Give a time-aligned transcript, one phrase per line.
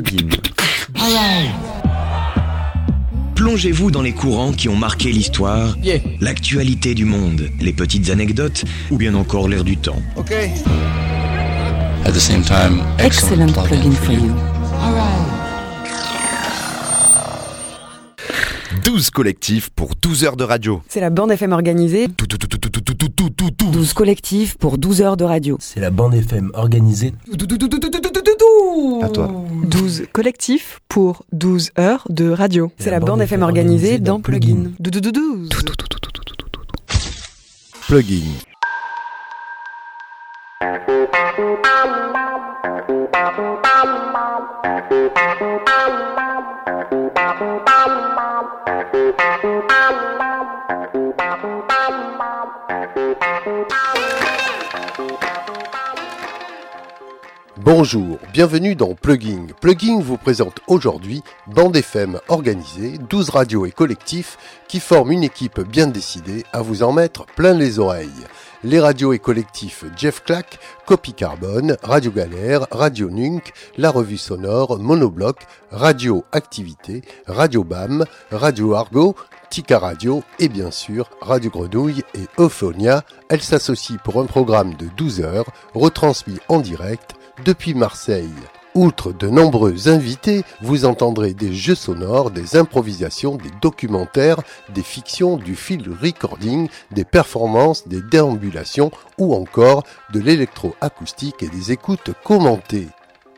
[0.00, 0.28] plugin.
[3.34, 5.76] Plongez-vous dans les courants qui ont marqué l'histoire,
[6.20, 10.00] l'actualité du monde, les petites anecdotes ou bien encore l'air du temps.
[12.04, 14.32] At the same time, excellent, plugin, plugin for you.
[14.82, 15.42] All right.
[18.84, 20.82] 12 collectifs pour 12 heures de radio.
[20.88, 22.08] C'est la bande FM organisée.
[22.08, 25.56] 12 collectifs pour 12 heures de radio.
[25.60, 27.12] C'est la bande FM organisée.
[29.02, 29.30] À toi.
[29.64, 32.72] 12 collectifs pour 12 heures de radio.
[32.78, 34.72] C'est la bande FM organisée dans Plugin.
[34.80, 35.48] 12.
[37.86, 38.22] Plugin.
[57.64, 59.46] Bonjour, bienvenue dans Plugin.
[59.60, 65.60] Plugin vous présente aujourd'hui Bande FM organisée, 12 radios et collectifs qui forment une équipe
[65.60, 68.08] bien décidée à vous en mettre plein les oreilles.
[68.64, 74.80] Les radios et collectifs Jeff Clack, Copy Carbone, Radio Galère, Radio Nunk, La Revue Sonore,
[74.80, 75.36] Monobloc,
[75.70, 79.14] Radio Activité, Radio BAM, Radio Argo,
[79.50, 83.04] Tika Radio et bien sûr Radio Grenouille et Euphonia.
[83.28, 88.30] Elles s'associent pour un programme de 12 heures retransmis en direct depuis Marseille.
[88.74, 94.40] Outre de nombreux invités, vous entendrez des jeux sonores, des improvisations, des documentaires,
[94.70, 99.84] des fictions, du field recording, des performances, des déambulations ou encore
[100.14, 102.88] de l'électroacoustique et des écoutes commentées.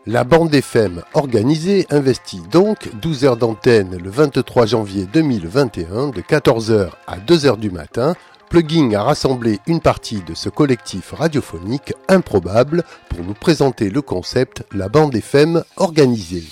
[0.07, 6.91] La bande FM organisée investit donc 12 heures d'antenne le 23 janvier 2021 de 14h
[7.07, 8.15] à 2h du matin.
[8.55, 14.63] Plugin a rassemblé une partie de ce collectif radiophonique improbable pour nous présenter le concept
[14.71, 16.45] La bande FM organisée.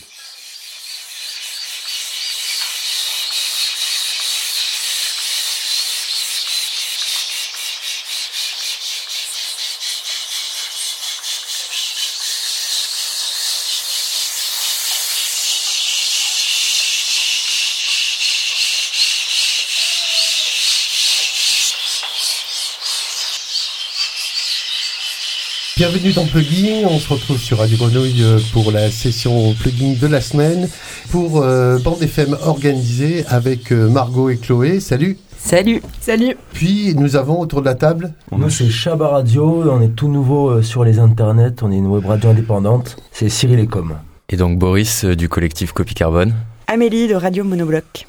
[25.83, 30.07] Bienvenue dans Plugin, on se retrouve sur Radio Grenouille euh, pour la session Plugin de
[30.07, 30.69] la semaine
[31.11, 34.79] pour euh, Bande FM organisée avec euh, Margot et Chloé.
[34.79, 39.65] Salut Salut Salut Puis nous avons autour de la table Nous, c'est Chaba Radio.
[39.73, 41.61] On est tout nouveau euh, sur les internets.
[41.63, 42.97] On est une web radio indépendante.
[43.11, 43.97] C'est Cyril Ecom.
[44.29, 46.33] Et donc Boris euh, du collectif Copy Carbone.
[46.73, 48.07] Amélie de Radio Monobloc.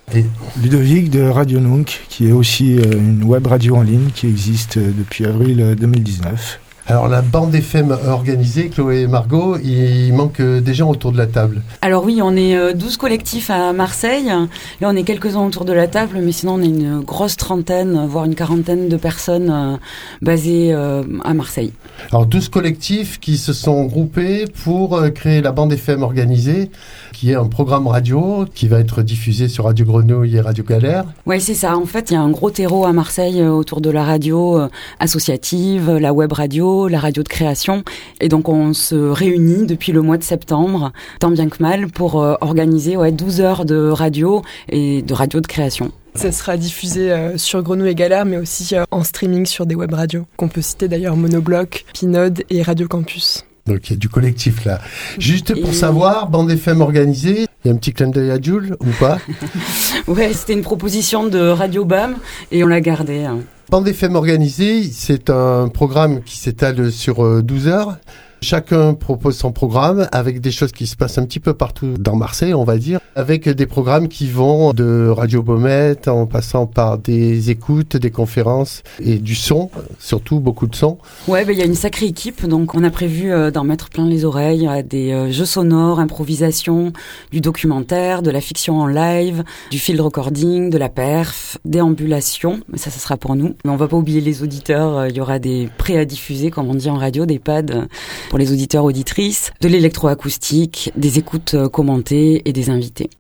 [0.62, 4.78] Ludovic de Radio Nunk, qui est aussi euh, une web radio en ligne qui existe
[4.78, 6.62] euh, depuis avril euh, 2019.
[6.86, 11.18] Alors la bande FM organisée, Chloé et Margot, il manque euh, des gens autour de
[11.18, 11.62] la table.
[11.82, 14.26] Alors oui, on est euh, 12 collectifs à Marseille.
[14.26, 18.06] Là, on est quelques-uns autour de la table, mais sinon, on est une grosse trentaine,
[18.08, 19.78] voire une quarantaine de personnes euh,
[20.22, 21.72] basées euh, à Marseille.
[22.12, 26.70] Alors 12 collectifs qui se sont groupés pour euh, créer la bande FM organisée,
[27.12, 31.06] qui est un programme radio qui va être diffusé sur Radio Grenouille et Radio Galère.
[31.26, 31.78] Ouais, c'est ça.
[31.78, 34.60] En fait, il y a un gros terreau à Marseille euh, autour de la radio
[34.60, 34.70] euh,
[35.00, 37.84] associative, la web radio, la radio de création.
[38.22, 42.22] Et donc, on se réunit depuis le mois de septembre, tant bien que mal, pour
[42.22, 45.92] euh, organiser ouais, 12 heures de radio et de radio de création.
[46.16, 49.76] Ça sera diffusé euh, sur Grenouille et Galère, mais aussi euh, en streaming sur des
[49.76, 53.46] web radios, qu'on peut citer d'ailleurs Monobloc, Pinode et Radio Campus.
[53.66, 54.82] Donc il y a du collectif là.
[55.20, 58.40] Juste pour Et- savoir, bande FM organisée, il y a un petit clin d'œil à
[58.42, 59.18] Jules ou pas?
[60.08, 62.16] Ouais, c'était une proposition de Radio BAM
[62.52, 63.24] et on l'a gardée.
[63.24, 63.40] hein.
[63.70, 67.98] Bande FM organisée, c'est un programme qui s'étale sur euh, 12 heures.
[68.44, 72.18] Chacun propose son programme avec des choses qui se passent un petit peu partout dans
[72.18, 76.98] Marseille, on va dire, avec des programmes qui vont de Radio Baumette en passant par
[76.98, 80.98] des écoutes, des conférences et du son, surtout beaucoup de son.
[81.30, 83.90] Ouais, ben, il y a une sacrée équipe, donc on a prévu euh, d'en mettre
[83.90, 84.68] plein les oreilles.
[84.68, 86.92] A des euh, jeux sonores, improvisation,
[87.32, 92.60] du documentaire, de la fiction en live, du field recording, de la perf, déambulation.
[92.68, 93.56] Mais ça, ça sera pour nous.
[93.64, 94.98] Mais on va pas oublier les auditeurs.
[94.98, 97.88] euh, Il y aura des prêts à diffuser, comme on dit en radio, des pads
[98.34, 103.12] pour les auditeurs auditrices, de l'électroacoustique, des écoutes euh, commentées et des invités.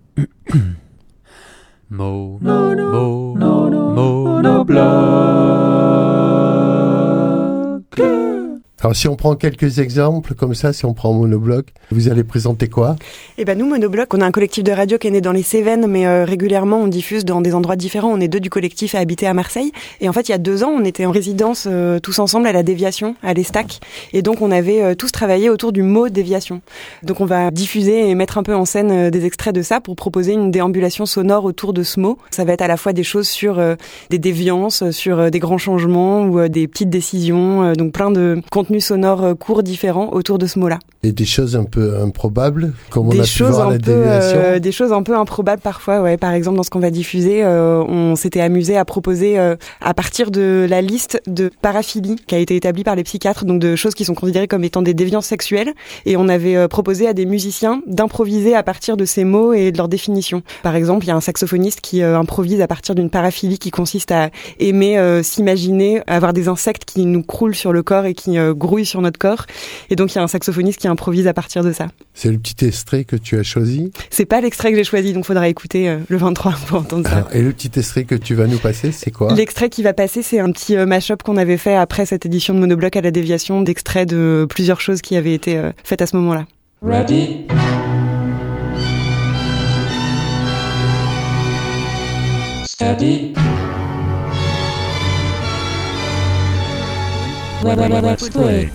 [1.92, 2.40] Mo.
[8.84, 12.68] Alors si on prend quelques exemples comme ça, si on prend Monobloc, vous allez présenter
[12.68, 12.98] quoi?
[13.38, 15.42] Eh ben nous, Monobloc, on a un collectif de radio qui est né dans les
[15.42, 18.10] Cévennes, mais euh, régulièrement on diffuse dans des endroits différents.
[18.12, 19.72] On est deux du collectif à habiter à Marseille.
[20.02, 22.46] Et en fait, il y a deux ans, on était en résidence euh, tous ensemble
[22.46, 23.80] à la déviation, à l'Estac.
[24.12, 26.60] Et donc on avait euh, tous travaillé autour du mot déviation.
[27.04, 29.80] Donc on va diffuser et mettre un peu en scène euh, des extraits de ça
[29.80, 32.18] pour proposer une déambulation sonore autour de ce mot.
[32.32, 33.76] Ça va être à la fois des choses sur euh,
[34.10, 37.72] des déviances, sur des grands changements ou des petites décisions.
[37.76, 40.80] donc plein de contenus sonores euh, courts différents autour de ce mot-là.
[41.06, 43.92] Et des choses un peu improbables, comme on des a pu voir à la peu
[43.92, 46.16] euh, des choses un peu improbables parfois ouais.
[46.16, 49.94] Par exemple dans ce qu'on va diffuser euh, on s'était amusé à proposer euh, à
[49.94, 53.76] partir de la liste de paraphilie qui a été établie par les psychiatres donc de
[53.76, 55.74] choses qui sont considérées comme étant des déviances sexuelles.
[56.06, 59.78] Et on avait proposé à des musiciens d'improviser à partir de ces mots et de
[59.78, 63.60] leur définition par exemple il y a un saxophoniste qui improvise à partir d'une paraphilie
[63.60, 64.30] qui consiste à
[64.60, 69.02] aimer s'imaginer avoir des insectes qui nous croulent sur le corps et qui grouillent sur
[69.02, 69.46] notre corps
[69.90, 72.40] et donc il y a un saxophoniste qui improvise à partir de ça C'est le
[72.40, 73.92] petit extrait que tu as choisi.
[74.10, 77.18] c'est pas l'extrait que j'ai choisi, donc faudra écouter euh, le 23 pour entendre ça.
[77.18, 79.34] Alors, et le petit extrait que tu vas nous passer, c'est quoi?
[79.34, 82.54] L'extrait qui va passer, c'est un petit euh, mash-up qu'on avait fait après cette édition
[82.54, 86.08] de Monobloc à la déviation, d'extraits de plusieurs choses qui avaient été euh, faites à
[86.08, 86.46] ce moment-là.
[86.82, 87.46] Ready?
[92.66, 93.34] Steady?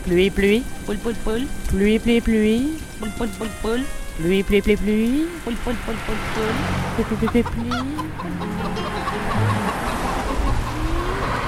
[0.05, 3.83] Pluie, pluie, poule, poule, poule, pluie, pluie, pluie, poule, poule, poule, poule,
[4.19, 7.71] pluie, pluie, pluie, pluie, poule, poule, poule, poule, poule, pluie, pluie, pluie, pluie.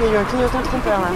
[0.03, 1.11] Il y a eu un clignotant trompeur là.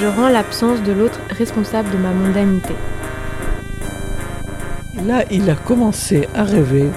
[0.00, 2.74] Je rends l'absence de l'autre responsable de ma mondanité.
[5.06, 6.90] Là, il a commencé à rêver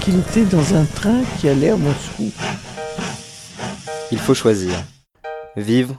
[0.00, 2.30] qu'il était dans un train qui allait à Moscou.
[4.12, 4.72] Il faut choisir.
[5.56, 5.96] Vivre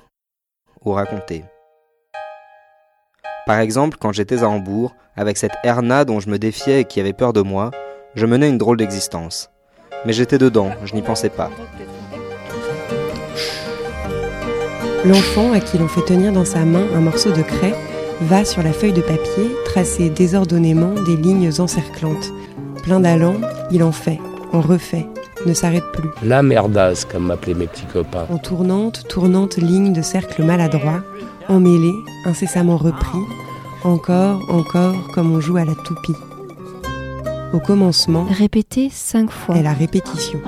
[0.86, 1.44] ou raconter.
[3.46, 7.02] Par exemple, quand j'étais à Hambourg, avec cette Erna dont je me défiais et qui
[7.02, 7.72] avait peur de moi,
[8.16, 9.50] je menais une drôle d'existence.
[10.06, 11.50] Mais j'étais dedans, je n'y pensais pas.
[15.04, 17.76] L'enfant à qui l'on fait tenir dans sa main un morceau de craie
[18.21, 22.31] va sur la feuille de papier tracer désordonnément des lignes encerclantes.
[22.83, 23.36] Plein d'allant,
[23.71, 24.19] il en fait,
[24.54, 25.07] en refait,
[25.45, 26.10] ne s'arrête plus.
[26.24, 28.25] La merdasse, comme m'appelaient mes petits copains.
[28.31, 31.04] En tournante, tournante ligne de cercles maladroits,
[31.48, 31.95] emmêlés,
[32.25, 33.19] incessamment repris,
[33.83, 36.16] encore, encore, comme on joue à la toupie.
[37.54, 39.56] Au commencement, Répétez cinq fois.
[39.56, 40.39] est la répétition.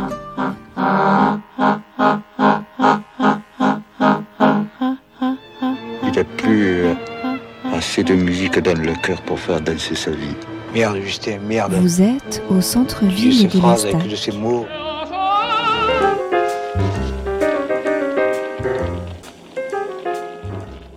[8.01, 10.35] Assez de musique dans le cœur pour faire danser sa vie.
[10.73, 11.73] Merde, Justin, merde.
[11.73, 14.65] Vous êtes au centre-ville ces de phrases avec de ces mots.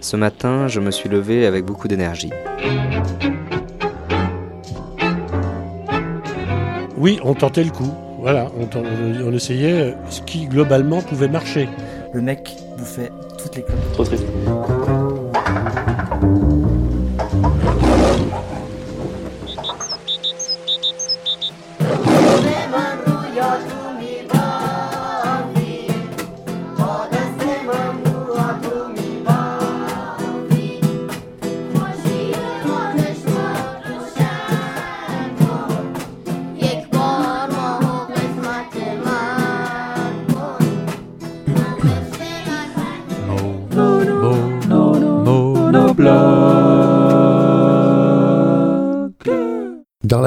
[0.00, 2.30] Ce matin, je me suis levé avec beaucoup d'énergie.
[6.96, 7.92] Oui, on tentait le coup.
[8.20, 11.68] Voilà, on, ten- on- on essayait ce qui globalement pouvait marcher.
[12.12, 13.10] Le mec bouffait
[13.42, 13.92] toutes les clopes.
[13.92, 14.24] Trop triste.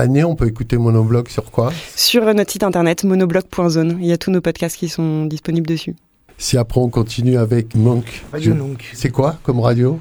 [0.07, 1.71] On peut écouter Monobloc sur quoi?
[1.95, 5.95] Sur notre site internet monobloc.zone, il y a tous nos podcasts qui sont disponibles dessus.
[6.39, 8.23] Si après on continue avec Monk.
[8.31, 8.83] Radio je- Nunc.
[8.93, 9.99] C'est quoi comme radio?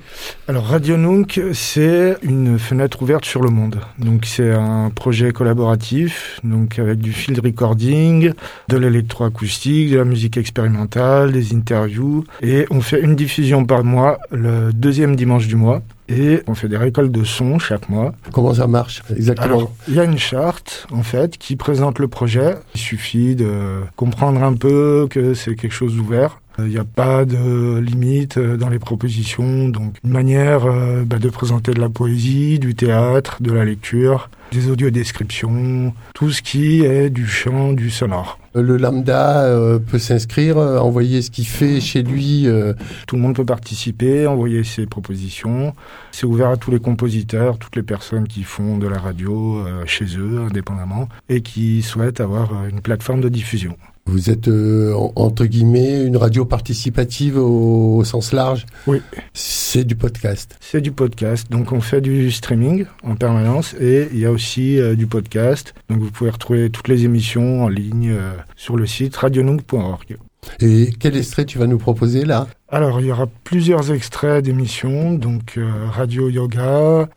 [0.48, 3.80] Alors Radio Nunc, c'est une fenêtre ouverte sur le monde.
[3.98, 8.32] Donc c'est un projet collaboratif, donc avec du field recording,
[8.68, 14.18] de l'électroacoustique, de la musique expérimentale, des interviews, et on fait une diffusion par mois,
[14.30, 18.12] le deuxième dimanche du mois, et on fait des récoltes de sons chaque mois.
[18.32, 22.08] Comment ça marche exactement Alors, il y a une charte, en fait, qui présente le
[22.08, 22.54] projet.
[22.74, 26.40] Il suffit de comprendre un peu que c'est quelque chose d'ouvert.
[26.58, 31.18] Il n'y a pas de limite euh, dans les propositions, donc une manière euh, bah,
[31.18, 36.82] de présenter de la poésie, du théâtre, de la lecture, des audiodescriptions, tout ce qui
[36.82, 38.38] est du chant, du sonore.
[38.54, 42.46] Le lambda euh, peut s'inscrire, euh, envoyer ce qu'il fait chez lui.
[42.46, 42.72] euh,
[43.06, 45.74] Tout le monde peut participer, envoyer ses propositions.
[46.10, 49.84] C'est ouvert à tous les compositeurs, toutes les personnes qui font de la radio euh,
[49.84, 53.76] chez eux, indépendamment, et qui souhaitent avoir euh, une plateforme de diffusion.
[54.06, 58.64] Vous êtes euh, en- entre guillemets une radio participative au, au sens large.
[58.86, 59.00] Oui.
[59.34, 60.56] C'est du podcast.
[60.60, 64.78] C'est du podcast, donc on fait du streaming en permanence et il y a aussi
[64.80, 65.74] euh, du podcast.
[65.90, 70.16] Donc vous pouvez retrouver toutes les émissions en ligne euh, sur le site radionook.org.
[70.60, 72.46] Et quel extrait tu vas nous proposer là?
[72.68, 77.08] Alors il y aura plusieurs extraits d'émissions, donc euh, Radio Yoga,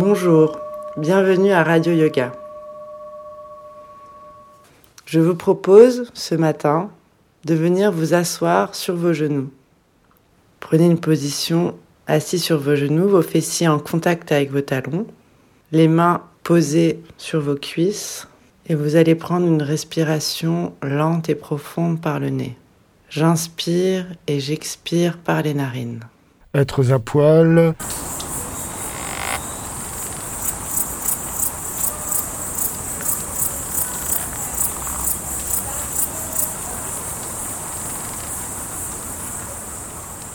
[0.00, 0.60] Bonjour,
[0.96, 2.30] bienvenue à Radio Yoga.
[5.06, 6.90] Je vous propose ce matin
[7.44, 9.50] de venir vous asseoir sur vos genoux.
[10.60, 11.74] Prenez une position
[12.06, 15.04] assis sur vos genoux, vos fessiers en contact avec vos talons,
[15.72, 18.28] les mains posées sur vos cuisses
[18.68, 22.56] et vous allez prendre une respiration lente et profonde par le nez.
[23.10, 26.04] J'inspire et j'expire par les narines.
[26.54, 27.74] Êtres à poil,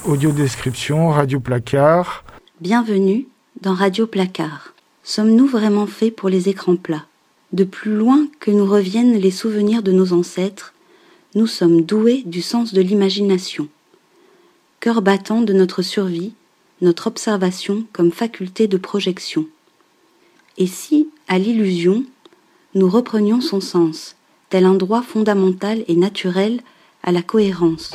[0.06, 2.24] audio-description, radio-placard,
[2.60, 3.28] Bienvenue
[3.62, 4.74] dans Radio Placard.
[5.04, 7.06] Sommes-nous vraiment faits pour les écrans plats?
[7.52, 10.74] De plus loin que nous reviennent les souvenirs de nos ancêtres,
[11.36, 13.68] nous sommes doués du sens de l'imagination.
[14.80, 16.34] Cœur battant de notre survie,
[16.82, 19.46] notre observation comme faculté de projection.
[20.58, 22.04] Et si, à l'illusion,
[22.76, 24.16] nous reprenions son sens,
[24.50, 26.62] tel un droit fondamental et naturel
[27.04, 27.92] à la cohérence?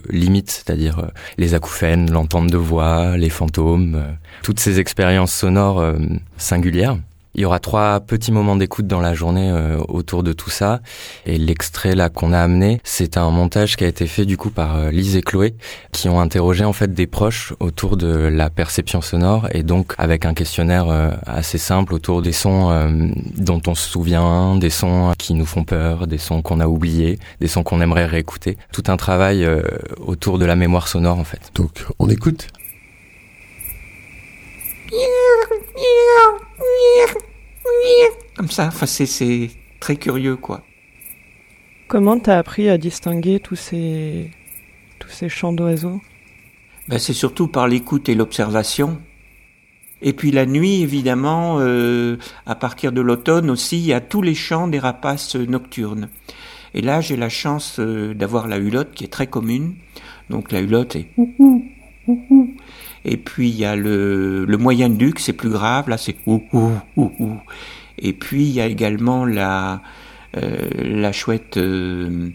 [0.08, 4.02] limite, c'est-à-dire les acouphènes, l'entente de voix, les fantômes,
[4.42, 5.94] toutes ces expériences sonores
[6.36, 6.96] singulières.
[7.38, 10.80] Il y aura trois petits moments d'écoute dans la journée euh, autour de tout ça.
[11.24, 14.50] Et l'extrait là qu'on a amené, c'est un montage qui a été fait du coup
[14.50, 15.54] par euh, Lise et Chloé,
[15.92, 20.26] qui ont interrogé en fait des proches autour de la perception sonore et donc avec
[20.26, 22.88] un questionnaire euh, assez simple autour des sons euh,
[23.36, 27.20] dont on se souvient, des sons qui nous font peur, des sons qu'on a oubliés,
[27.40, 28.58] des sons qu'on aimerait réécouter.
[28.72, 29.62] Tout un travail euh,
[30.00, 31.52] autour de la mémoire sonore en fait.
[31.54, 32.48] Donc on écoute
[38.36, 40.62] Comme ça, enfin, c'est- très curieux, quoi.
[41.86, 44.30] Comment t'as appris à distinguer tous ces,
[44.98, 46.00] tous ces chants d'oiseaux?
[46.88, 48.98] Ben, c'est surtout par l'écoute et l'observation.
[50.02, 54.22] Et puis la nuit, évidemment, euh, à partir de l'automne aussi, il y a tous
[54.22, 56.08] les chants des rapaces nocturnes.
[56.74, 59.74] Et là, j'ai la chance euh, d'avoir la hulotte qui est très commune.
[60.30, 61.08] Donc la hulotte est.
[63.04, 66.72] Et puis il y a le, le moyen duc, c'est plus grave, là c'est ouhou,
[66.96, 67.40] ouhou.
[67.98, 69.82] Et puis il y a également la,
[70.36, 72.30] euh, la chouette euh,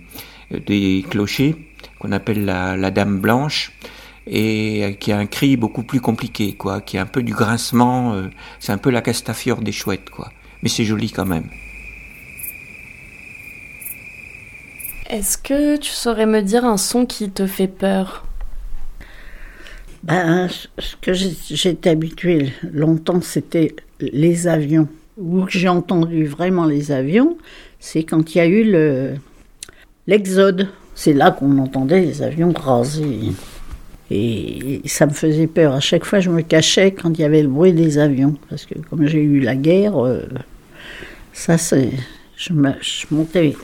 [0.66, 1.56] des clochers,
[2.00, 3.72] qu'on appelle la, dame blanche,
[4.26, 7.34] et euh, qui a un cri beaucoup plus compliqué, quoi, qui a un peu du
[7.34, 8.16] grincement,
[8.60, 10.32] c'est un peu la castafiore des chouettes, quoi.
[10.64, 11.50] Mais c'est joli quand même.
[15.10, 18.26] Est-ce que tu saurais me dire un son qui te fait peur?
[20.04, 24.88] Ben, ce que j'étais habituée longtemps, c'était les avions.
[25.18, 27.38] Où j'ai entendu vraiment les avions,
[27.80, 29.14] c'est quand il y a eu le
[30.08, 30.68] l'exode.
[30.96, 33.32] C'est là qu'on entendait les avions raser.
[34.12, 35.74] Et ça me faisait peur.
[35.74, 38.36] À chaque fois, je me cachais quand il y avait le bruit des avions.
[38.50, 40.22] Parce que comme j'ai eu la guerre, euh,
[41.32, 41.56] ça.
[42.36, 43.56] Je, me- je montais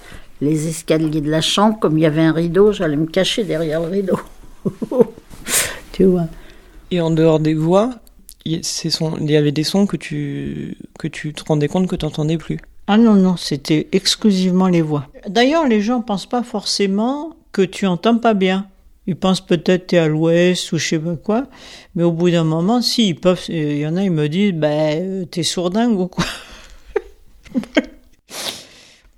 [0.42, 3.82] les escaliers de la chambre, comme il y avait un rideau, j'allais me cacher derrière
[3.82, 4.20] le rideau.
[6.00, 6.28] tu vois.
[6.92, 7.96] Et en dehors des voix,
[8.46, 12.38] il y avait des sons que tu, que tu te rendais compte que tu n'entendais
[12.38, 12.58] plus.
[12.88, 15.08] Ah non, non, c'était exclusivement les voix.
[15.28, 18.68] D'ailleurs, les gens pensent pas forcément que tu entends pas bien.
[19.08, 21.48] Ils pensent peut-être que tu es à l'ouest ou je sais pas quoi,
[21.96, 24.54] mais au bout d'un moment, si, ils peuvent, il y en a, ils me disent,
[24.54, 26.24] ben, euh, t'es sourdingue ou quoi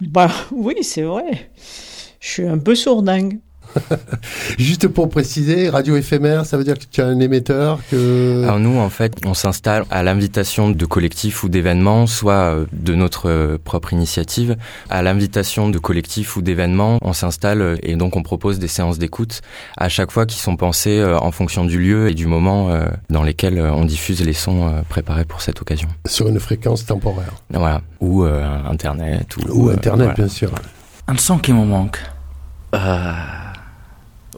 [0.01, 1.51] Bah oui, c'est vrai.
[2.19, 3.37] Je suis un peu sourdingue.
[4.57, 8.43] Juste pour préciser, radio éphémère, ça veut dire que tu as un émetteur que...
[8.43, 12.95] Alors nous, en fait, on s'installe à l'invitation de collectifs ou d'événements, soit euh, de
[12.95, 14.55] notre euh, propre initiative.
[14.89, 18.97] À l'invitation de collectifs ou d'événements, on s'installe euh, et donc on propose des séances
[18.99, 19.41] d'écoute
[19.77, 22.69] à chaque fois qui sont pensées en fonction du lieu et du moment
[23.09, 25.87] dans lesquels on diffuse les sons préparés pour cette occasion.
[26.05, 27.33] Sur une fréquence temporaire.
[27.49, 27.81] Voilà.
[27.99, 29.37] Ou euh, Internet.
[29.37, 30.13] Ou, Ou euh, Internet, voilà.
[30.13, 30.51] bien sûr.
[31.07, 31.99] Un son qui me manque.
[32.73, 33.13] Euh,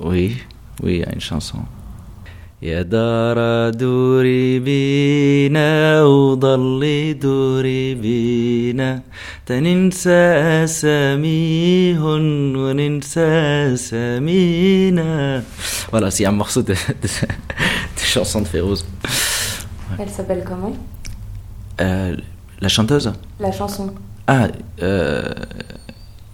[0.02, 0.36] oui,
[0.82, 1.58] oui, il y a une chanson.
[2.62, 9.02] يا دار دوري بينا وضلي دوري بينا
[9.46, 10.10] تننسى
[10.64, 15.42] أساميهن وننسى سمينا
[15.92, 16.72] Voilà, c'est un morceau de,
[17.02, 17.08] de,
[17.96, 18.84] de chanson de Férouz.
[19.98, 20.74] Elle s'appelle comment
[21.80, 22.16] Euh,
[22.60, 23.86] la chanteuse La chanson.
[24.26, 24.48] Ah,
[24.82, 25.32] euh,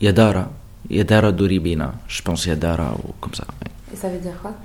[0.00, 0.44] Yadara.
[0.89, 1.93] Yadara Doribina.
[2.07, 3.45] Je pense Yadara ou comme ça.
[3.93, 4.55] Et ça veut dire quoi?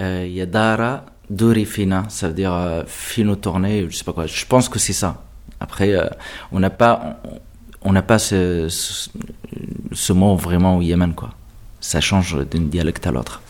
[0.00, 2.04] Euh, Yadara Dorifina.
[2.08, 4.26] Ça veut dire euh, fino tourné, je sais pas quoi.
[4.26, 5.22] Je pense que c'est ça.
[5.60, 6.06] Après, euh,
[6.50, 7.40] on n'a pas, on
[7.84, 9.10] on n'a pas ce, ce,
[9.92, 11.30] ce mot vraiment au Yémen, quoi.
[11.80, 13.42] Ça change d'un dialecte à l'autre,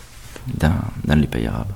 [0.55, 0.73] dans,
[1.05, 1.73] dans les pays arabes.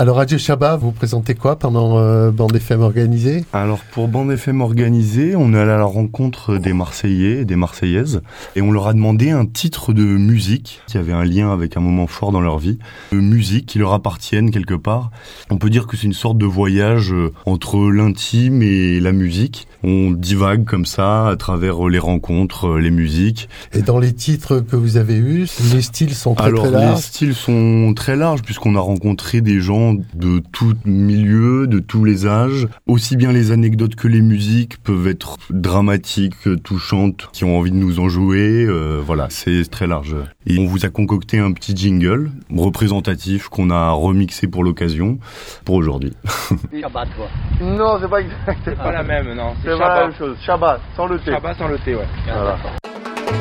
[0.00, 3.44] Alors Radio Shabbat, vous présentez quoi pendant euh, Bande FM organisée?
[3.52, 7.54] Alors pour Bande FM organisée, on est allé à la rencontre des Marseillais et des
[7.54, 8.22] Marseillaises
[8.56, 11.80] et on leur a demandé un titre de musique qui avait un lien avec un
[11.80, 12.78] moment fort dans leur vie,
[13.12, 15.10] de musique qui leur appartienne quelque part.
[15.50, 19.68] On peut dire que c'est une sorte de voyage euh, entre l'intime et la musique.
[19.84, 23.50] On divague comme ça à travers les rencontres, euh, les musiques.
[23.74, 26.86] Et dans les titres que vous avez eus, les styles sont très Alors très les
[26.86, 27.00] larges?
[27.00, 32.26] styles sont très larges puisqu'on a rencontré des gens de tout milieu, de tous les
[32.26, 32.68] âges.
[32.86, 37.76] Aussi bien les anecdotes que les musiques peuvent être dramatiques, touchantes, qui ont envie de
[37.76, 38.66] nous en jouer.
[38.66, 40.16] Euh, voilà, c'est très large.
[40.46, 45.18] Et on vous a concocté un petit jingle représentatif qu'on a remixé pour l'occasion,
[45.64, 46.12] pour aujourd'hui.
[46.80, 47.28] Shabbat, toi.
[47.60, 48.58] Non, c'est pas exact.
[48.64, 49.54] C'est pas la même, non.
[49.62, 50.36] C'est pas la même chose.
[50.44, 51.32] Shabbat, sans le thé.
[51.32, 52.08] Shabbat sans le thé, ouais.
[52.24, 52.58] Voilà.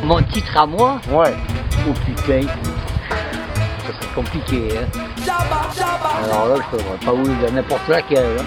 [0.03, 1.33] Mon titre à moi Ouais.
[1.87, 2.41] Oh putain.
[2.41, 5.08] Ça serait compliqué, hein.
[5.27, 8.37] Alors là, je ne pas où de n'importe laquelle.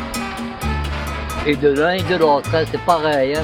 [1.45, 3.35] Et de l'un et de l'autre, hein, c'est pareil.
[3.37, 3.43] Hein.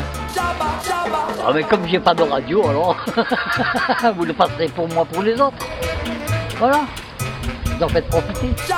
[1.47, 2.97] Ah, mais comme j'ai pas de radio, alors
[4.17, 5.67] vous le passerez pour moi pour les autres.
[6.59, 6.81] Voilà.
[7.65, 8.49] Vous en faites profiter.
[8.71, 8.75] Euh,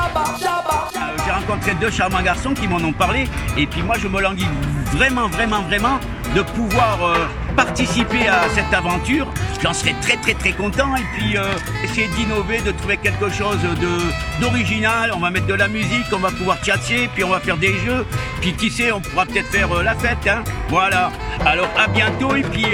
[1.25, 4.47] J'ai rencontré deux charmants garçons qui m'en ont parlé et puis moi je me languis
[4.93, 5.99] vraiment, vraiment, vraiment
[6.35, 9.33] de pouvoir euh, participer à cette aventure.
[9.63, 11.45] J'en serais très, très, très content et puis euh,
[11.85, 15.13] essayer d'innover, de trouver quelque chose de d'original.
[15.15, 17.75] On va mettre de la musique, on va pouvoir tchatcher, puis on va faire des
[17.79, 18.07] jeux.
[18.41, 20.27] Puis qui sait, on pourra peut-être faire euh, la fête.
[20.27, 21.11] Hein voilà.
[21.45, 22.67] Alors à bientôt et puis,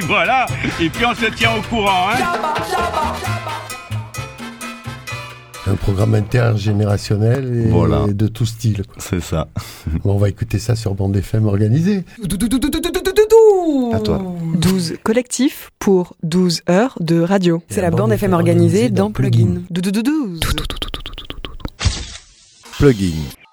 [0.02, 0.46] voilà.
[0.80, 2.08] Et puis on se tient au courant.
[2.10, 3.42] Hein
[5.66, 8.06] Un programme intergénérationnel et Voilà.
[8.08, 8.82] de tout style.
[8.98, 9.48] C'est ça.
[10.04, 12.04] on va écouter ça sur Bande FM organisée.
[13.92, 14.22] À toi.
[14.56, 17.62] 12 collectifs pour 12 heures de radio.
[17.70, 19.62] C'est la bande FM organisée dans Plugin.
[19.70, 20.38] Doudoudou.
[22.78, 23.43] Plugin.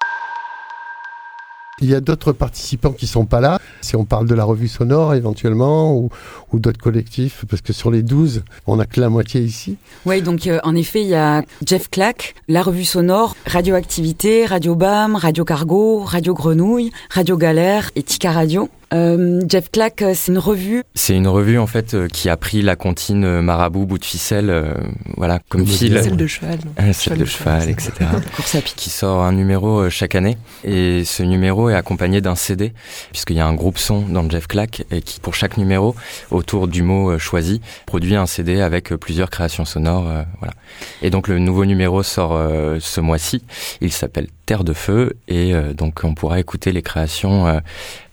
[1.82, 3.58] Il y a d'autres participants qui sont pas là.
[3.80, 6.10] Si on parle de la revue sonore éventuellement ou,
[6.54, 9.78] d'autres collectifs, parce que sur les 12, on a que la moitié ici.
[10.06, 14.76] Oui, donc euh, en effet, il y a Jeff Clack, la revue sonore, Radioactivité, Radio
[14.76, 18.68] BAM, Radio Cargo, Radio Grenouille, Radio Galère et Tika Radio.
[18.92, 20.82] Euh, Jeff Clack, euh, c'est une revue.
[20.94, 24.50] C'est une revue en fait euh, qui a pris la comptine marabout, bout de ficelle,
[24.50, 24.74] euh,
[25.16, 25.98] voilà, comme fil.
[26.02, 26.58] Selle de cheval.
[26.78, 27.92] Euh, Cheval Selle de cheval, etc.
[28.36, 28.74] Course à pied.
[28.76, 30.36] qui sort un numéro euh, chaque année.
[30.64, 32.72] Et ce numéro est accompagné d'un CD,
[33.12, 35.94] puisqu'il y a un groupe son dans Jeff Clack, et qui, pour chaque numéro,
[36.30, 40.08] autour du mot euh, choisi, produit un CD avec euh, plusieurs créations sonores.
[40.08, 40.54] euh, voilà.
[41.02, 43.42] Et donc le nouveau numéro sort euh, ce mois-ci.
[43.80, 47.60] Il s'appelle Terre de Feu, et euh, donc on pourra écouter les créations euh,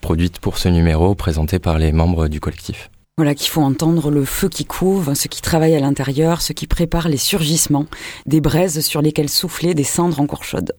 [0.00, 2.90] produites pour ce numéro, présentées par les membres du collectif.
[3.16, 6.66] Voilà, qu'il faut entendre le feu qui couve, ceux qui travaillent à l'intérieur, ceux qui
[6.66, 7.86] préparent les surgissements,
[8.24, 10.72] des braises sur lesquelles souffler des cendres encore chaudes.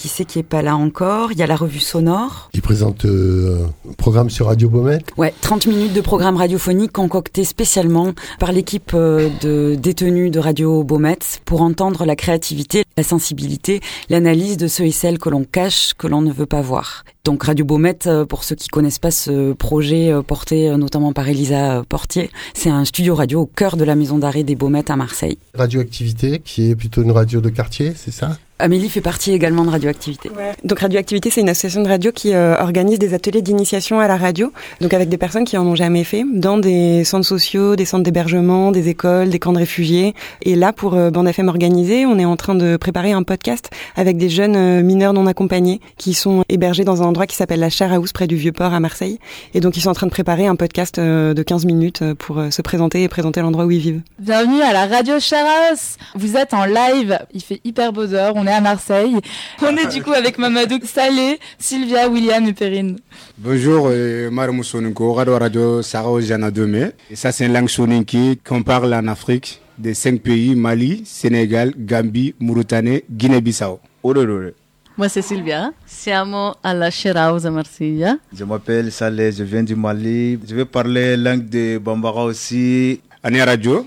[0.00, 1.30] Qui c'est qui est pas là encore?
[1.30, 2.48] Il y a la revue sonore.
[2.54, 5.00] Qui présente euh, un programme sur Radio Beaumet.
[5.18, 10.84] Ouais, 30 minutes de programme radiophonique concocté spécialement par l'équipe euh, de détenus de Radio
[10.84, 15.92] Beaumet pour entendre la créativité, la sensibilité, l'analyse de ceux et celles que l'on cache,
[15.92, 17.04] que l'on ne veut pas voir.
[17.24, 21.82] Donc Radio Beaumet, euh, pour ceux qui connaissent pas ce projet porté notamment par Elisa
[21.86, 25.36] Portier, c'est un studio radio au cœur de la maison d'arrêt des Baumettes à Marseille.
[25.52, 28.38] Radioactivité, qui est plutôt une radio de quartier, c'est ça?
[28.60, 30.30] Amélie fait partie également de Radioactivité.
[30.64, 34.16] Donc Radioactivité, c'est une association de radio qui euh, organise des ateliers d'initiation à la
[34.16, 37.84] radio, donc avec des personnes qui en ont jamais fait, dans des centres sociaux, des
[37.84, 40.14] centres d'hébergement, des écoles, des camps de réfugiés.
[40.42, 43.70] Et là, pour euh, Bande FM organisée, on est en train de préparer un podcast
[43.96, 47.60] avec des jeunes euh, mineurs non accompagnés qui sont hébergés dans un endroit qui s'appelle
[47.60, 49.18] la House près du Vieux-Port à Marseille.
[49.54, 52.14] Et donc ils sont en train de préparer un podcast euh, de 15 minutes euh,
[52.14, 54.02] pour euh, se présenter et présenter l'endroit où ils vivent.
[54.18, 55.96] Bienvenue à la radio Charas.
[56.14, 57.18] Vous êtes en live.
[57.32, 58.32] Il fait hyper beau dehors.
[58.36, 59.16] On est à Marseille.
[59.62, 62.98] On est du coup avec Mamadou Salé, Sylvia, William et Perrine.
[63.38, 66.90] Bonjour, euh, Maramou Sonunko, Radio Radio Sarao Jana Dome.
[67.10, 71.72] Et ça, c'est une langue soninké qu'on parle en Afrique, des cinq pays Mali, Sénégal,
[71.76, 73.80] Gambie, Mauritanie, Guinée-Bissau.
[74.02, 74.54] Ololole.
[74.96, 75.72] Moi, c'est Sylvia.
[75.86, 78.04] Siamo alla Sheraus à Marseille.
[78.36, 80.38] Je m'appelle Saleh, je viens du Mali.
[80.46, 83.00] Je vais parler langue de Bambara aussi.
[83.22, 83.86] Ani radio,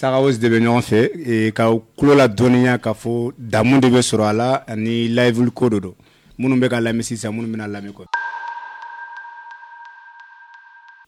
[0.00, 0.98] Sarao de bɛ ɲɔgɔn fɛ
[1.56, 1.64] ka
[1.96, 5.78] kulo la dɔnniya k'a fɔ damu de bɛ sɔrɔ a la ani live ko de
[5.78, 5.94] don
[6.38, 8.04] minnu bɛ ka lamɛn sisan minnu bɛna lamɛn kɔ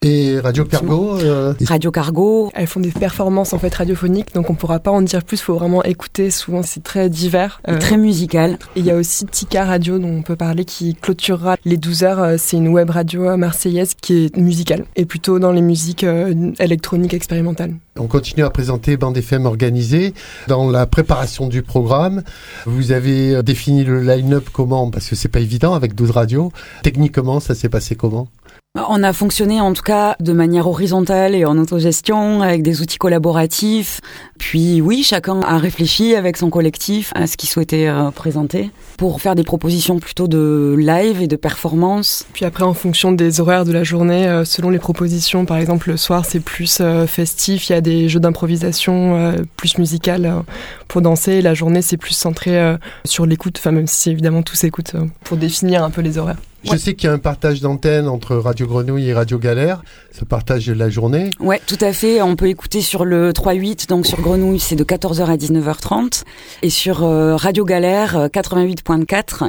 [0.02, 2.50] Et Radio Cargo euh, Radio Cargo.
[2.54, 5.40] Elles font des performances en fait radiophoniques, donc on pourra pas en dire plus.
[5.40, 6.30] Faut vraiment écouter.
[6.30, 8.58] Souvent, c'est très divers, Et très musical.
[8.74, 12.02] Et il y a aussi Tika Radio dont on peut parler qui clôturera les 12
[12.02, 12.20] heures.
[12.20, 16.52] Euh, C'est une web radio marseillaise qui est musicale et plutôt dans les musiques euh,
[16.58, 17.74] électroniques expérimentales.
[17.98, 20.14] On continue à présenter Bande FM organisée.
[20.48, 22.22] Dans la préparation du programme,
[22.64, 24.90] vous avez euh, défini le line-up comment?
[24.90, 26.52] Parce que c'est pas évident avec 12 radios.
[26.82, 28.28] Techniquement, ça s'est passé comment?
[28.74, 32.96] On a fonctionné en tout cas de manière horizontale et en autogestion avec des outils
[32.96, 34.00] collaboratifs.
[34.38, 38.70] Puis oui, chacun a réfléchi avec son collectif à ce qu'il souhaitait euh, présenter
[39.02, 42.24] pour faire des propositions plutôt de live et de performance.
[42.34, 45.90] Puis après, en fonction des horaires de la journée, euh, selon les propositions, par exemple
[45.90, 50.44] le soir c'est plus euh, festif, il y a des jeux d'improvisation euh, plus musical
[50.86, 54.92] pour danser, la journée c'est plus centré sur l'écoute, enfin même si évidemment tout s'écoute,
[55.24, 56.36] pour définir un peu les horaires.
[56.64, 60.24] Je sais qu'il y a un partage d'antenne entre Radio Grenouille et Radio Galère, ce
[60.24, 61.30] partage de la journée.
[61.40, 62.22] Ouais, tout à fait.
[62.22, 66.22] On peut écouter sur le 3-8, donc sur Grenouille, c'est de 14h à 19h30.
[66.62, 68.84] Et sur Radio Galère, 88.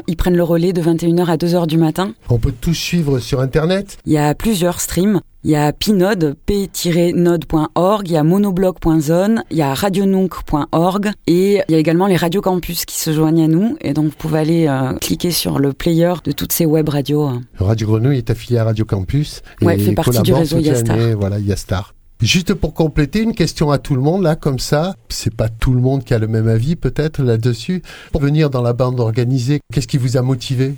[0.07, 2.13] Ils prennent le relais de 21h à 2h du matin.
[2.29, 3.97] On peut tout suivre sur Internet.
[4.05, 5.21] Il y a plusieurs streams.
[5.45, 11.71] Il y a Pinode, p-node.org, il y a monoblog.zone, il y a radiononc.org et il
[11.71, 13.75] y a également les radios campus qui se joignent à nous.
[13.81, 17.29] Et donc, vous pouvez aller euh, cliquer sur le player de toutes ces web radios.
[17.59, 19.41] Radio Grenouille est affilié à Radio Campus.
[19.61, 20.97] Et fait partie du réseau Yastar.
[21.19, 21.93] Voilà, Yastar.
[22.23, 24.95] Juste pour compléter, une question à tout le monde, là, comme ça.
[25.09, 27.81] C'est pas tout le monde qui a le même avis, peut-être, là-dessus.
[28.13, 30.75] Pour venir dans la bande organisée, qu'est-ce qui vous a motivé?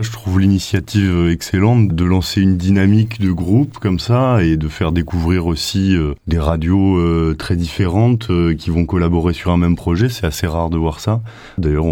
[0.00, 4.66] Je trouve l'initiative euh, excellente de lancer une dynamique de groupe comme ça et de
[4.66, 8.26] faire découvrir aussi euh, des radios euh, très différentes
[8.58, 10.08] qui vont collaborer sur un même projet.
[10.08, 11.22] C'est assez rare de voir ça.
[11.58, 11.86] D'ailleurs,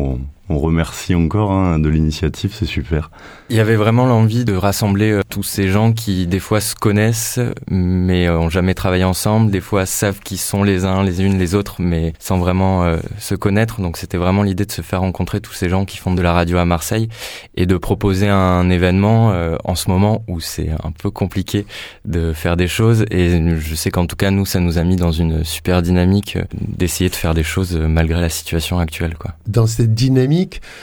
[0.50, 3.10] On remercie encore hein, de l'initiative, c'est super.
[3.48, 6.74] Il y avait vraiment l'envie de rassembler euh, tous ces gens qui des fois se
[6.74, 11.22] connaissent mais euh, ont jamais travaillé ensemble, des fois savent qui sont les uns, les
[11.22, 13.80] unes, les autres, mais sans vraiment euh, se connaître.
[13.80, 16.34] Donc c'était vraiment l'idée de se faire rencontrer tous ces gens qui font de la
[16.34, 17.08] radio à Marseille
[17.56, 21.66] et de proposer un événement en ce moment où c'est un peu compliqué
[22.04, 23.04] de faire des choses.
[23.10, 26.38] Et je sais qu'en tout cas nous, ça nous a mis dans une super dynamique
[26.54, 29.16] d'essayer de faire des choses malgré la situation actuelle.
[29.16, 29.32] Quoi.
[29.46, 30.33] Dans cette dynamique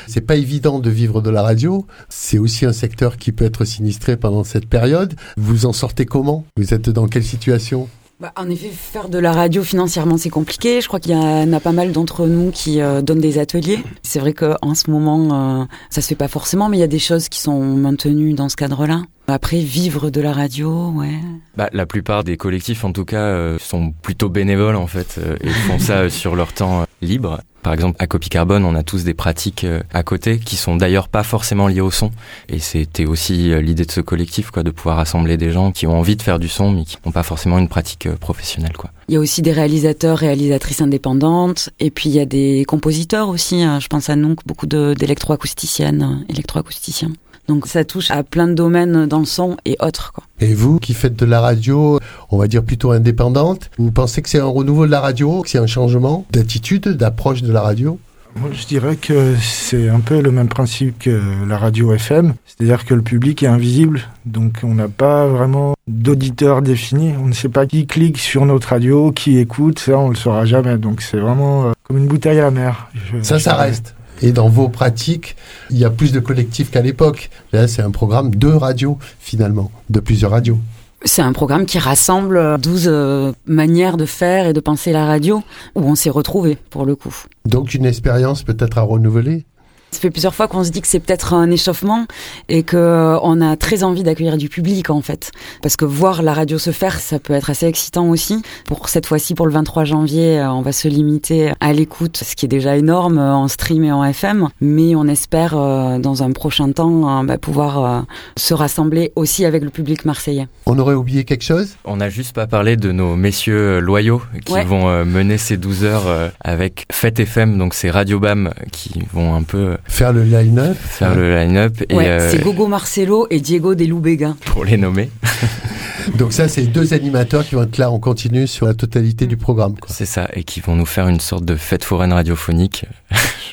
[0.08, 1.86] c'est pas évident de vivre de la radio.
[2.10, 5.16] C'est aussi un secteur qui peut être sinistré pendant cette période.
[5.38, 6.46] Vous en sortez comment?
[6.58, 7.88] Vous êtes dans quelle situation?
[8.22, 10.80] Bah, en effet, faire de la radio financièrement, c'est compliqué.
[10.80, 13.80] Je crois qu'il y en a pas mal d'entre nous qui euh, donnent des ateliers.
[14.04, 16.88] C'est vrai qu'en ce moment, euh, ça se fait pas forcément, mais il y a
[16.88, 19.02] des choses qui sont maintenues dans ce cadre-là.
[19.28, 21.16] Après, vivre de la radio, ouais.
[21.58, 25.50] Bah, la plupart des collectifs, en tout cas, euh, sont plutôt bénévoles, en fait, et
[25.50, 27.40] font ça sur leur temps libre.
[27.64, 30.76] Par exemple, à Copie Carbone, on a tous des pratiques euh, à côté qui sont
[30.76, 32.12] d'ailleurs pas forcément liées au son.
[32.50, 35.86] Et c'était aussi euh, l'idée de ce collectif, quoi, de pouvoir rassembler des gens qui
[35.86, 38.76] ont envie de faire du son, mais qui n'ont pas forcément une pratique euh, professionnelle,
[38.76, 38.90] quoi.
[39.10, 43.30] Il y a aussi des réalisateurs, réalisatrices indépendantes, et puis il y a des compositeurs
[43.30, 43.62] aussi.
[43.62, 43.80] Hein.
[43.80, 47.12] Je pense à nous, beaucoup d'électroacousticiennes, électroacousticiens.
[47.48, 50.14] Donc ça touche à plein de domaines dans le son et autres.
[50.14, 50.24] Quoi.
[50.40, 52.00] Et vous qui faites de la radio,
[52.30, 55.50] on va dire plutôt indépendante, vous pensez que c'est un renouveau de la radio, que
[55.50, 58.00] c'est un changement d'attitude, d'approche de la radio?
[58.36, 62.86] Moi, je dirais que c'est un peu le même principe que la radio FM, c'est-à-dire
[62.86, 67.50] que le public est invisible, donc on n'a pas vraiment d'auditeur défini, on ne sait
[67.50, 71.20] pas qui clique sur notre radio, qui écoute, ça on le saura jamais, donc c'est
[71.20, 72.88] vraiment euh, comme une bouteille à la mer.
[73.22, 73.96] ça, ça reste.
[74.22, 75.36] Et dans vos pratiques,
[75.70, 77.30] il y a plus de collectifs qu'à l'époque.
[77.52, 80.60] Là, c'est un programme de radio, finalement, de plusieurs radios.
[81.04, 85.42] C'est un programme qui rassemble 12 euh, manières de faire et de penser la radio,
[85.74, 87.16] où on s'est retrouvés, pour le coup.
[87.46, 89.46] Donc une expérience peut-être à renouveler?
[89.94, 92.06] Ça fait plusieurs fois qu'on se dit que c'est peut-être un échauffement
[92.48, 96.24] et que euh, on a très envie d'accueillir du public en fait, parce que voir
[96.24, 98.42] la radio se faire, ça peut être assez excitant aussi.
[98.68, 102.38] Pour cette fois-ci, pour le 23 janvier, euh, on va se limiter à l'écoute, ce
[102.38, 106.32] qui est déjà énorme euh, en stream et en FM, mais on espère dans un
[106.32, 108.06] prochain temps bah, pouvoir
[108.38, 110.48] se rassembler aussi avec le public marseillais.
[110.66, 111.76] On aurait oublié quelque chose?
[111.84, 116.32] On n'a juste pas parlé de nos messieurs loyaux qui vont mener ces 12 heures
[116.40, 120.78] avec Fête FM, donc c'est Radio Bam qui vont un peu Faire le line-up.
[120.78, 121.84] Faire le line-up.
[121.92, 124.36] Ouais, euh, c'est Gogo Marcelo et Diego Delubega.
[124.46, 125.10] Pour les nommer.
[126.18, 129.38] Donc ça, c'est deux animateurs qui vont être là en continu sur la totalité du
[129.38, 129.76] programme.
[129.88, 132.86] C'est ça, et qui vont nous faire une sorte de fête foraine radiophonique.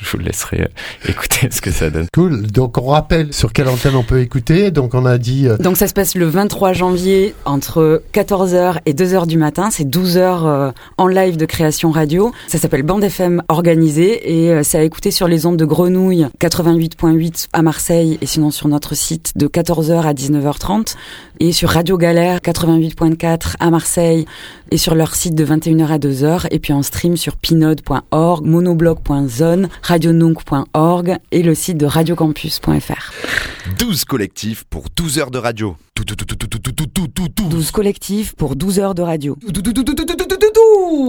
[0.01, 2.07] Je vous laisserai euh, écouter ce que ça donne.
[2.13, 2.47] Cool.
[2.47, 4.71] Donc on rappelle sur quelle antenne on peut écouter.
[4.71, 5.47] Donc on a dit.
[5.47, 9.69] Euh, Donc ça se passe le 23 janvier entre 14h et 2h du matin.
[9.71, 12.31] C'est 12 h en live de création radio.
[12.47, 17.47] Ça s'appelle Bande FM organisée et c'est à écouter sur les ondes de Grenouille 88.8
[17.53, 20.95] à Marseille et sinon sur notre site de 14h à 19h30
[21.39, 24.25] et sur Radio Galère 88.4 à Marseille
[24.71, 29.69] et sur leur site de 21h à 2h et puis en stream sur pinode.org, monoblog.zone,
[29.81, 33.11] radionunk.org et le site de radiocampus.fr.
[33.77, 35.75] 12 collectifs pour 12 heures de radio.
[37.37, 39.37] 12 collectifs pour 12 heures de radio.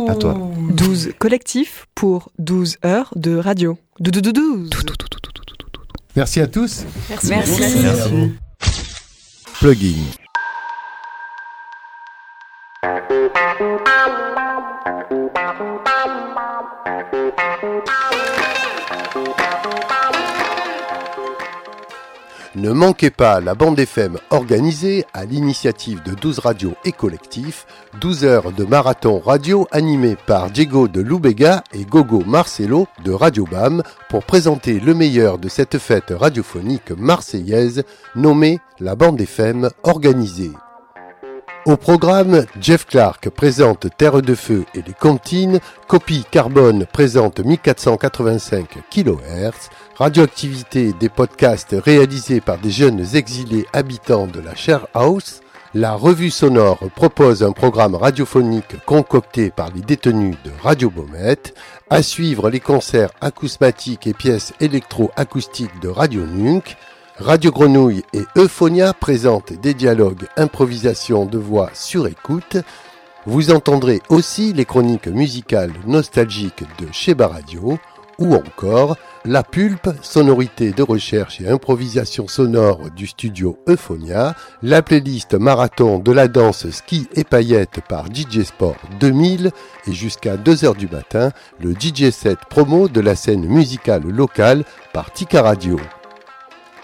[0.08, 0.36] À toi.
[0.74, 3.78] 12 collectifs pour 12 heures de radio.
[6.16, 6.84] Merci à tous.
[7.08, 7.28] Merci.
[7.28, 7.60] Merci.
[7.82, 8.32] Merci.
[9.60, 10.19] Plugin.
[22.56, 27.66] Ne manquez pas la bande FM organisée à l'initiative de 12 radios et collectifs,
[28.00, 33.44] 12 heures de marathon radio animé par Diego de Lubega et Gogo Marcelo de Radio
[33.44, 37.84] Bam pour présenter le meilleur de cette fête radiophonique marseillaise
[38.16, 40.52] nommée la bande FM organisée.
[41.66, 48.78] Au programme, Jeff Clark présente Terre de Feu et les Comptines, Copie Carbone présente 1485
[48.90, 55.42] kHz, Radioactivité des podcasts réalisés par des jeunes exilés habitants de la Share House,
[55.74, 61.54] la revue sonore propose un programme radiophonique concocté par les détenus de Radio Baumette,
[61.90, 66.76] à suivre les concerts acousmatiques et pièces électro-acoustiques de Radio Nunk,
[67.20, 72.56] Radio Grenouille et Euphonia présentent des dialogues improvisation de voix sur écoute.
[73.26, 77.78] Vous entendrez aussi les chroniques musicales nostalgiques de Sheba Radio
[78.18, 85.34] ou encore La Pulpe, sonorité de recherche et improvisation sonore du studio Euphonia, la playlist
[85.34, 89.50] marathon de la danse ski et paillettes par DJ Sport 2000
[89.86, 95.12] et jusqu'à 2h du matin, le DJ set promo de la scène musicale locale par
[95.12, 95.78] Tika Radio.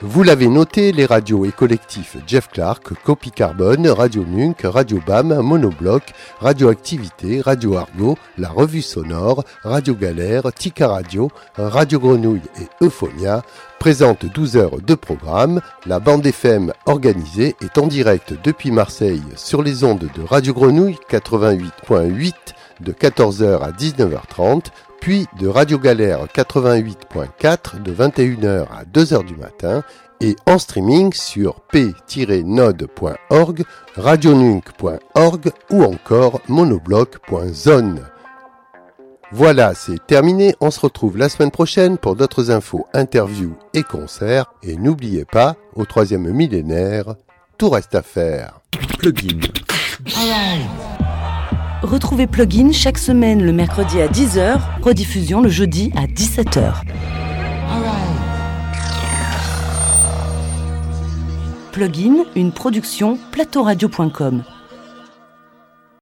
[0.02, 5.40] Vous l'avez noté, les radios et collectifs Jeff Clark, Copy Carbone, Radio Nunk, Radio BAM,
[5.40, 6.02] Monobloc,
[6.38, 13.42] Radioactivité, Radio Argo, La Revue Sonore, Radio Galère, Tika Radio, Radio Grenouille et Euphonia
[13.78, 15.62] présentent 12 heures de programme.
[15.86, 20.98] La bande FM organisée est en direct depuis Marseille sur les ondes de Radio Grenouille
[21.10, 22.34] 88.8
[22.80, 24.66] de 14h à 19h30
[25.00, 29.82] puis de Radio Galère 88.4 de 21h à 2h du matin
[30.20, 33.64] et en streaming sur p-node.org,
[33.96, 38.00] radionunk.org ou encore monobloc.zone.
[39.32, 40.54] Voilà, c'est terminé.
[40.60, 44.52] On se retrouve la semaine prochaine pour d'autres infos, interviews et concerts.
[44.62, 47.16] Et n'oubliez pas, au troisième millénaire,
[47.58, 48.60] tout reste à faire.
[48.98, 49.40] Plugin.
[51.86, 56.82] Retrouvez Plugin chaque semaine le mercredi à 10h, rediffusion le jeudi à 17h.
[61.70, 64.42] Plugin, une production plateauradio.com.